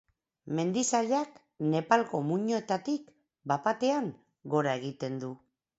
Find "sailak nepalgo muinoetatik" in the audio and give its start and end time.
0.91-3.15